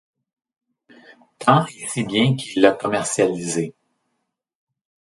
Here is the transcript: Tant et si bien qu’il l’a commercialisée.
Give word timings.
Tant 1.37 1.67
et 1.67 1.87
si 1.87 2.03
bien 2.03 2.35
qu’il 2.35 2.63
l’a 2.63 2.71
commercialisée. 2.71 3.75